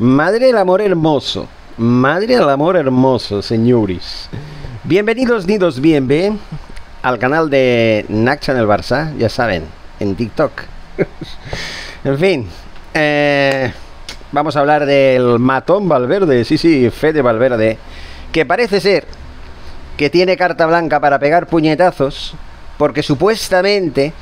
[0.00, 1.46] Madre del amor hermoso.
[1.76, 4.30] Madre del amor hermoso, señores.
[4.82, 6.40] Bienvenidos, nidos, bien, bien,
[7.02, 9.64] al canal de Nax en el Barça, ya saben,
[9.98, 10.52] en TikTok.
[12.04, 12.48] en fin,
[12.94, 13.74] eh,
[14.32, 17.76] vamos a hablar del matón Valverde, sí, sí, Fede Valverde,
[18.32, 19.04] que parece ser
[19.98, 22.32] que tiene carta blanca para pegar puñetazos,
[22.78, 24.14] porque supuestamente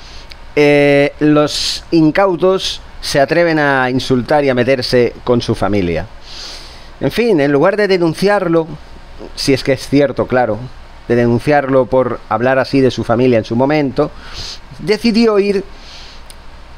[0.57, 6.07] eh, los incautos se atreven a insultar y a meterse con su familia.
[7.01, 8.67] En fin, en lugar de denunciarlo,
[9.35, 10.59] si es que es cierto, claro,
[11.09, 14.11] de denunciarlo por hablar así de su familia en su momento,
[14.81, 15.65] decidió ir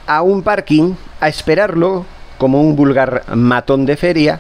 [0.07, 2.07] a un parking a esperarlo
[2.39, 4.39] como un vulgar matón de feria,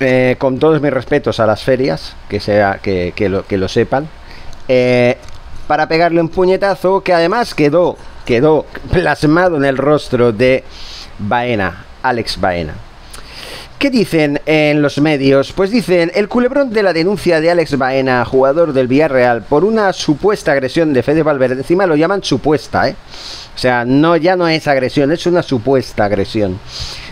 [0.00, 4.08] eh, con todos mis respetos a las ferias, que, sea, que, lo, que lo sepan,
[4.66, 5.16] eh,
[5.68, 7.96] para pegarle un puñetazo que además quedó,
[8.28, 10.62] quedó plasmado en el rostro de
[11.18, 12.74] Baena, Alex Baena.
[13.78, 15.52] ¿Qué dicen en los medios?
[15.52, 19.92] Pues dicen el culebrón de la denuncia de Alex Baena, jugador del Villarreal, por una
[19.92, 21.58] supuesta agresión de Fede Valverde.
[21.58, 22.96] Encima lo llaman supuesta, ¿eh?
[23.54, 26.58] O sea, no, ya no es agresión, es una supuesta agresión.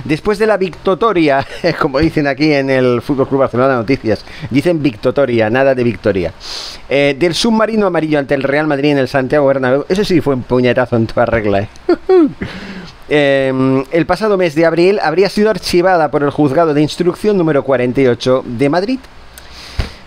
[0.05, 1.47] Después de la victoria,
[1.81, 6.33] como dicen aquí en el Fútbol Club Barcelona Noticias, dicen victoria, nada de victoria.
[6.89, 10.35] Eh, del submarino amarillo ante el Real Madrid en el Santiago Bernabéu, eso sí fue
[10.35, 11.69] un puñetazo en toda regla, ¿eh?
[13.09, 17.63] Em, el pasado mes de abril habría sido archivada por el juzgado de instrucción número
[17.63, 18.99] 48 de Madrid.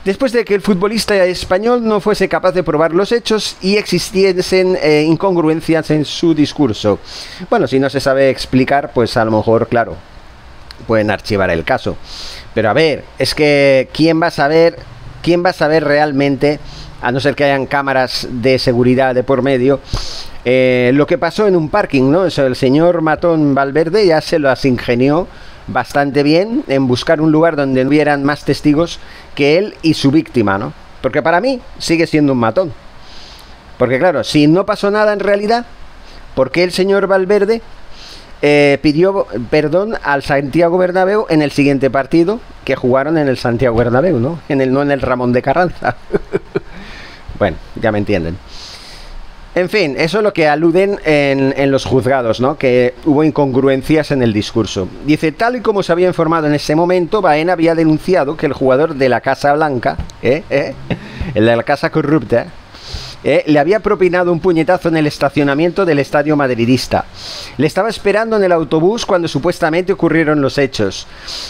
[0.04, 4.78] Después de que el futbolista español no fuese capaz de probar los hechos y existiesen
[4.82, 7.00] eh, incongruencias en su discurso.
[7.50, 9.96] Bueno, si no se sabe explicar, pues a lo mejor, claro,
[10.88, 11.98] pueden archivar el caso.
[12.54, 14.80] Pero a ver, es que ¿quién va a saber,
[15.22, 16.60] quién va a saber realmente,
[17.02, 19.80] a no ser que hayan cámaras de seguridad de por medio,
[20.46, 22.26] eh, lo que pasó en un parking, ¿no?
[22.26, 25.28] el señor Matón Valverde ya se lo ingenió
[25.68, 29.00] bastante bien en buscar un lugar donde hubieran más testigos
[29.36, 30.74] que él y su víctima, ¿no?
[31.02, 32.74] Porque para mí sigue siendo un matón.
[33.78, 35.66] Porque claro, si no pasó nada en realidad,
[36.36, 37.62] ¿por qué el señor Valverde
[38.42, 43.78] eh, pidió perdón al Santiago Bernabéu en el siguiente partido que jugaron en el Santiago
[43.78, 44.40] Bernabéu, ¿no?
[44.50, 45.96] En el, no en el Ramón de Carranza.
[47.40, 48.38] bueno, ya me entienden.
[49.60, 52.58] En fin, eso es lo que aluden en, los juzgados, ¿no?
[52.58, 54.88] Que hubo incongruencias en el discurso.
[55.06, 58.54] Dice, tal y como se había informado en ese momento, Baena había denunciado que el
[58.54, 60.44] jugador de la Casa Blanca, ¿eh?
[60.50, 60.74] ¿eh?
[61.36, 62.48] el de la Casa Corrupta,
[63.24, 67.06] eh, le había propinado un puñetazo en el estacionamiento del estadio madridista.
[67.58, 71.08] Le estaba esperando en el autobús cuando supuestamente ocurrieron los hechos.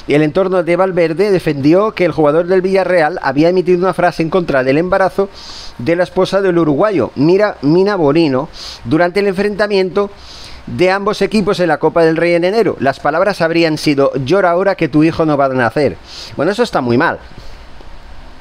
[0.08, 4.24] Y el entorno de Valverde defendió que el jugador del Villarreal había emitido una frase
[4.24, 5.30] en contra del embarazo
[5.78, 8.50] de la esposa del uruguayo, Mira Mina Bonino,
[8.86, 10.10] durante el enfrentamiento
[10.68, 12.76] de ambos equipos en la Copa del Rey en enero.
[12.80, 15.98] Las palabras habrían sido llora ahora que tu hijo no va a nacer.
[16.36, 17.20] Bueno, eso está muy mal.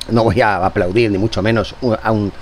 [0.08, 2.32] No voy a aplaudir ni mucho menos a un,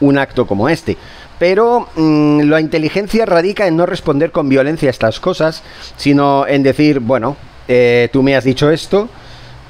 [0.00, 0.96] un acto como este.
[1.38, 5.62] Pero mm, la inteligencia radica en no responder con violencia a estas cosas,
[5.96, 7.36] sino en decir, bueno,
[7.66, 9.08] eh, tú me has dicho esto,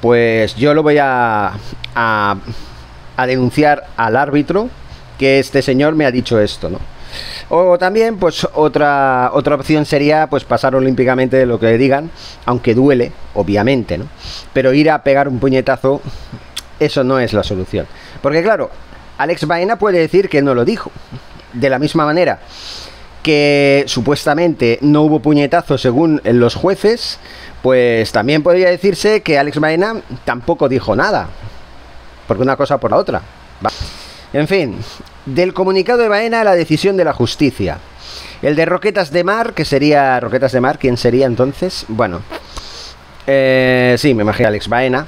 [0.01, 1.53] pues yo lo voy a,
[1.95, 2.37] a,
[3.17, 4.69] a, denunciar al árbitro
[5.19, 6.79] que este señor me ha dicho esto, ¿no?
[7.49, 12.11] O también, pues otra, otra opción sería pues pasar olímpicamente de lo que le digan,
[12.45, 14.07] aunque duele, obviamente, ¿no?
[14.53, 16.01] Pero ir a pegar un puñetazo,
[16.85, 17.87] eso no es la solución.
[18.23, 18.71] Porque claro,
[19.19, 20.91] Alex Baena puede decir que no lo dijo.
[21.53, 22.41] De la misma manera
[23.25, 27.19] que supuestamente no hubo puñetazo según los jueces,
[27.63, 31.29] pues también podría decirse que Alex Baena tampoco dijo nada.
[32.29, 33.23] Porque una cosa por la otra.
[34.35, 34.77] En fin,
[35.25, 37.79] del comunicado de Baena a la decisión de la justicia.
[38.43, 41.87] El de Roquetas de Mar, que sería Roquetas de Mar, ¿quién sería entonces?
[41.89, 42.21] Bueno,
[43.27, 45.07] eh, sí, me imagino Alex Baena,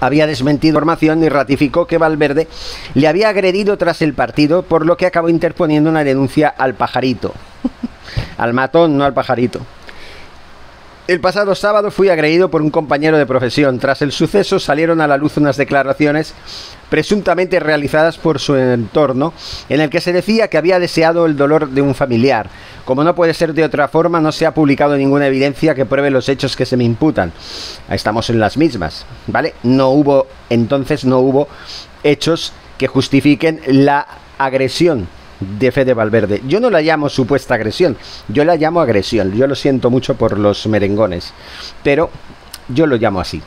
[0.00, 2.48] había desmentido información y ratificó que Valverde
[2.94, 7.34] le había agredido tras el partido, por lo que acabó interponiendo una denuncia al pajarito.
[8.38, 9.60] al matón, no al pajarito.
[11.10, 13.80] El pasado sábado fui agredido por un compañero de profesión.
[13.80, 16.34] Tras el suceso salieron a la luz unas declaraciones
[16.88, 19.32] presuntamente realizadas por su entorno
[19.68, 22.48] en el que se decía que había deseado el dolor de un familiar.
[22.84, 26.12] Como no puede ser de otra forma, no se ha publicado ninguna evidencia que pruebe
[26.12, 27.32] los hechos que se me imputan.
[27.90, 29.54] Estamos en las mismas, ¿vale?
[29.64, 31.48] No hubo, entonces no hubo
[32.04, 34.06] hechos que justifiquen la
[34.38, 35.08] agresión
[35.40, 36.42] de Fede Valverde.
[36.46, 37.96] Yo no la llamo supuesta agresión,
[38.28, 39.32] yo la llamo agresión.
[39.32, 41.32] Yo lo siento mucho por los merengones,
[41.82, 42.10] pero
[42.68, 43.42] yo lo llamo así.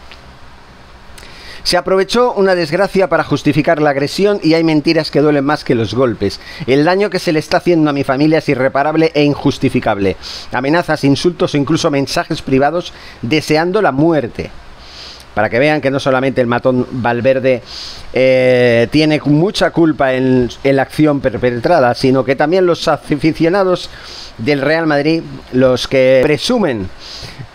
[1.63, 5.75] Se aprovechó una desgracia para justificar la agresión y hay mentiras que duelen más que
[5.75, 6.41] los golpes.
[6.67, 10.17] El daño que se le está haciendo a mi familia es irreparable e injustificable.
[10.51, 12.91] Amenazas, insultos o incluso mensajes privados
[13.21, 14.51] deseando la muerte
[15.33, 17.61] para que vean que no solamente el matón Valverde
[18.13, 23.89] eh, tiene mucha culpa en, la acción perpetrada, sino que también los aficionados
[24.37, 25.21] del Real Madrid,
[25.51, 26.89] los que presumen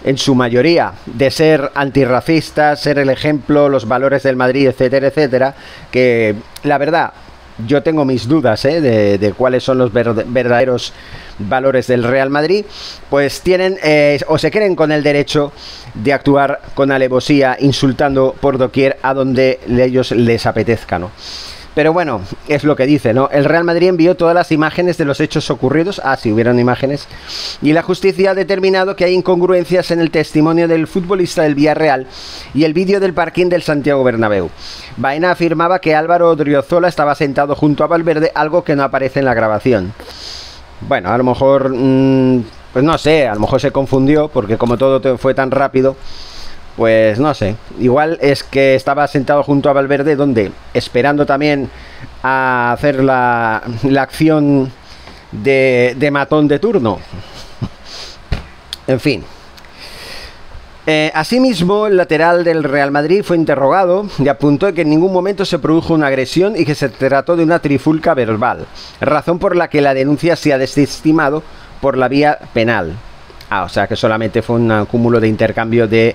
[0.04, 5.54] en su mayoría de ser antirracistas, ser el ejemplo, los valores del Madrid, etcétera, etcétera,
[5.90, 7.12] que la verdad
[7.66, 8.80] yo tengo mis dudas ¿eh?
[8.80, 10.92] de, cuáles son los verdaderos
[11.38, 12.64] valores del Real Madrid,
[13.10, 15.52] pues tienen eh, o se creen con el derecho
[15.94, 21.10] de actuar con alevosía, insultando por doquier a donde ellos les apetezca, ¿no?
[21.78, 23.28] Pero bueno, es lo que dice, ¿no?
[23.30, 26.00] El Real Madrid envió todas las imágenes de los hechos ocurridos.
[26.02, 27.06] Ah, si hubieran imágenes.
[27.62, 32.08] Y la justicia ha determinado que hay incongruencias en el testimonio del futbolista del Villarreal
[32.52, 34.50] y el vídeo del parking del Santiago Bernabéu.
[34.96, 39.26] Baena afirmaba que Álvaro Odriozola estaba sentado junto a Valverde, algo que no aparece en
[39.26, 39.92] la grabación.
[40.80, 41.72] Bueno, a lo mejor...
[41.72, 42.42] Mm,
[42.72, 45.96] pues no sé, a lo mejor se confundió porque como todo fue tan rápido
[46.78, 51.68] pues no sé, igual es que estaba sentado junto a Valverde, donde esperando también
[52.22, 54.70] a hacer la, la acción
[55.32, 57.00] de, de matón de turno.
[58.86, 59.24] en fin.
[60.86, 65.44] Eh, asimismo, el lateral del Real Madrid fue interrogado y apuntó que en ningún momento
[65.44, 68.66] se produjo una agresión y que se trató de una trifulca verbal,
[69.00, 71.42] razón por la que la denuncia se ha desestimado
[71.80, 72.94] por la vía penal.
[73.50, 76.14] Ah, o sea que solamente fue un cúmulo de intercambio de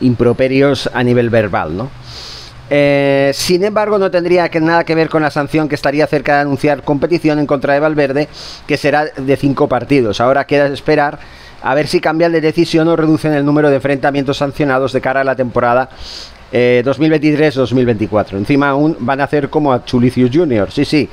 [0.00, 1.90] improperios a nivel verbal, ¿no?
[2.74, 6.36] Eh, sin embargo, no tendría que nada que ver con la sanción que estaría cerca
[6.36, 8.28] de anunciar competición en contra de Valverde,
[8.66, 10.20] que será de cinco partidos.
[10.22, 11.18] Ahora queda esperar
[11.62, 15.20] a ver si cambian de decisión o reducen el número de enfrentamientos sancionados de cara
[15.20, 15.90] a la temporada
[16.52, 18.32] 2023-2024.
[18.32, 20.70] Eh, Encima aún van a hacer como a Chulicius Jr.
[20.70, 21.08] Sí, sí.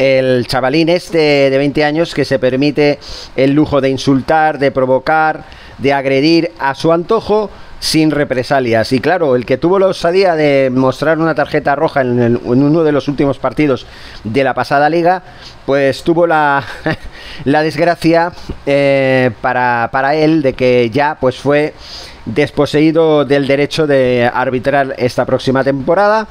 [0.00, 2.98] El chavalín este de 20 años que se permite
[3.36, 5.44] el lujo de insultar, de provocar,
[5.76, 7.50] de agredir a su antojo
[7.80, 8.94] sin represalias.
[8.94, 12.92] Y claro, el que tuvo la osadía de mostrar una tarjeta roja en, uno de
[12.92, 13.84] los últimos partidos
[14.24, 15.22] de la pasada liga,
[15.66, 16.64] pues tuvo la,
[17.44, 18.32] la desgracia
[18.64, 21.74] eh, para, para él de que ya pues fue
[22.24, 26.26] desposeído del derecho de arbitrar esta próxima temporada.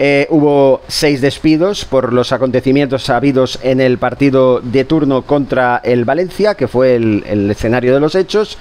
[0.00, 6.04] Eh, hubo seis despidos por los acontecimientos habidos en el partido de turno contra el
[6.04, 8.58] Valencia, que fue el, escenario de los hechos.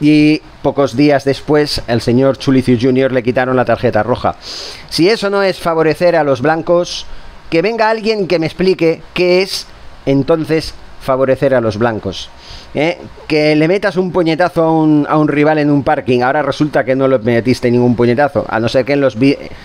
[0.00, 3.12] Y pocos días después, el señor Chulicius Jr.
[3.12, 4.36] le quitaron la tarjeta roja.
[4.88, 7.06] Si eso no es favorecer a los blancos,
[7.48, 9.66] que venga alguien que me explique qué es
[10.04, 12.30] entonces favorecer a los blancos.
[12.74, 12.98] ¿eh?
[13.26, 16.84] Que le metas un puñetazo a un, a un, rival en un parking, ahora resulta
[16.84, 19.16] que no le metiste ningún puñetazo, a no ser que en los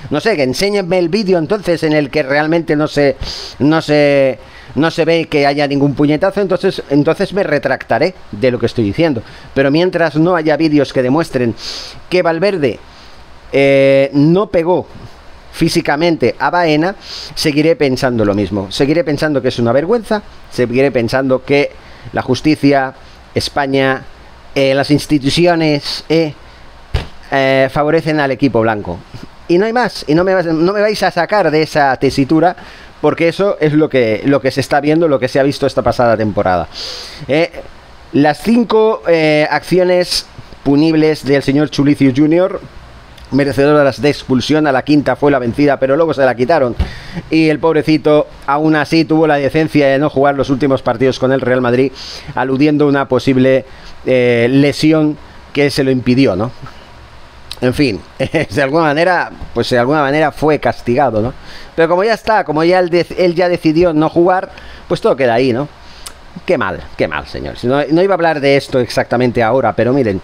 [0.10, 3.16] no sé, que enséñenme el vídeo entonces en el que realmente no se
[3.60, 4.39] no se
[4.75, 8.83] no se ve que haya ningún puñetazo, entonces entonces me retractaré de lo que estoy
[8.83, 9.22] diciendo.
[9.54, 11.56] Pero mientras no haya vídeos que demuestren
[12.10, 12.80] que Valverde
[13.51, 14.88] eh, no pegó
[15.57, 16.95] físicamente a Baena,
[17.33, 18.71] seguiré pensando lo mismo.
[18.71, 20.21] Seguiré pensando que es una vergüenza,
[20.51, 21.71] seguiré pensando que
[22.13, 22.94] la justicia,
[23.33, 24.04] España,
[24.54, 26.33] eh, las instituciones eh,
[27.31, 29.00] eh, favorecen al equipo blanco.
[29.48, 32.56] Y no hay más, y no me, no me vais a sacar de esa tesitura
[33.01, 35.65] porque eso es lo que, lo que se está viendo, lo que se ha visto
[35.65, 36.68] esta pasada temporada.
[38.13, 39.04] las cinco
[39.50, 40.25] acciones
[40.63, 42.59] punibles del señor Chulicius Jr
[43.31, 44.68] merecedoras de expulsión.
[44.68, 46.76] A la quinta fue la vencida, pero luego se la quitaron.
[47.30, 51.31] Y el pobrecito, aún así, tuvo la decencia de no jugar los últimos partidos con
[51.31, 51.92] el Real Madrid,
[52.36, 53.66] aludiendo una posible
[54.06, 55.18] eh, lesión
[55.54, 56.52] que se lo impidió, ¿no?
[57.60, 61.34] En fin, de alguna manera, pues de alguna manera fue castigado, ¿no?
[61.76, 64.52] Pero como ya está, como ya él, él ya decidió no jugar,
[64.88, 65.68] pues todo queda ahí, ¿no?
[66.46, 67.56] Qué mal, qué mal, señor.
[67.64, 70.22] No, no iba a hablar de esto exactamente ahora, pero miren,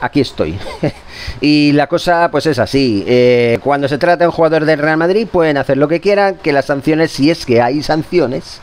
[0.00, 0.58] aquí estoy.
[1.40, 3.04] y la cosa pues es así.
[3.06, 6.36] Eh, cuando se trata de un jugador del Real Madrid pueden hacer lo que quieran,
[6.36, 8.60] que las sanciones, si es que hay sanciones,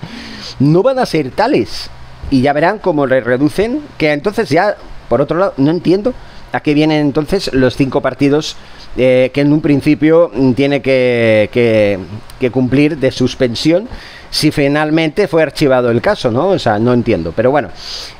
[0.59, 1.89] no van a ser tales.
[2.31, 4.75] Y ya verán cómo le reducen, que entonces ya,
[5.09, 6.13] por otro lado, no entiendo
[6.51, 8.55] a qué vienen entonces los cinco partidos
[8.97, 13.87] eh, que en un principio tiene que, que, cumplir de suspensión
[14.29, 16.49] si finalmente fue archivado el caso, ¿no?
[16.49, 17.33] O sea, no entiendo.
[17.35, 17.69] Pero bueno,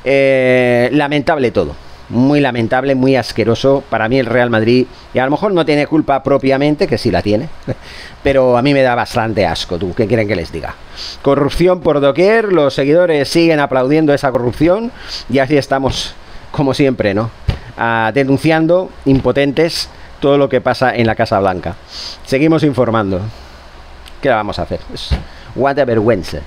[0.04, 3.82] eh, lamentable todo muy lamentable, muy asqueroso.
[3.88, 7.10] Para mí el Real Madrid, y a lo mejor no tiene culpa propiamente, que sí
[7.10, 7.48] la tiene,
[8.22, 10.74] pero a mí me da bastante asco, tú, ¿qué quieren que les diga?
[11.22, 14.92] Corrupción por doquier, los seguidores siguen aplaudiendo esa corrupción
[15.30, 16.14] y así estamos,
[16.50, 17.30] como siempre, ¿no?
[17.76, 19.90] Ah, denunciando impotentes
[20.20, 21.76] todo lo que pasa en la Casa Blanca.
[22.24, 23.20] Seguimos informando.
[24.20, 24.80] ¿Qué vamos a hacer?
[25.54, 26.40] What a vergüenza.